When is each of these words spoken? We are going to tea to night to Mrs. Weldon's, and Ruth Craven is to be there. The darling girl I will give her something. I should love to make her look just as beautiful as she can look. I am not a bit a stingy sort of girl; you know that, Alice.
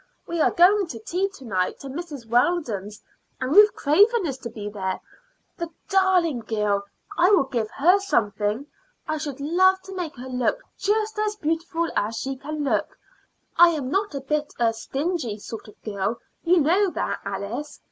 We 0.25 0.41
are 0.41 0.49
going 0.49 0.87
to 0.87 0.99
tea 0.99 1.29
to 1.35 1.45
night 1.45 1.77
to 1.81 1.87
Mrs. 1.87 2.25
Weldon's, 2.27 3.03
and 3.39 3.51
Ruth 3.55 3.71
Craven 3.75 4.25
is 4.25 4.39
to 4.39 4.49
be 4.49 4.67
there. 4.67 4.99
The 5.59 5.69
darling 5.89 6.39
girl 6.39 6.85
I 7.19 7.29
will 7.29 7.43
give 7.43 7.69
her 7.69 7.99
something. 7.99 8.65
I 9.07 9.19
should 9.19 9.39
love 9.39 9.79
to 9.83 9.93
make 9.95 10.15
her 10.17 10.27
look 10.27 10.63
just 10.79 11.19
as 11.19 11.35
beautiful 11.35 11.91
as 11.95 12.15
she 12.17 12.35
can 12.35 12.63
look. 12.63 12.97
I 13.57 13.69
am 13.77 13.91
not 13.91 14.15
a 14.15 14.21
bit 14.21 14.51
a 14.57 14.73
stingy 14.73 15.37
sort 15.37 15.67
of 15.67 15.79
girl; 15.83 16.17
you 16.43 16.59
know 16.61 16.89
that, 16.89 17.19
Alice. 17.23 17.79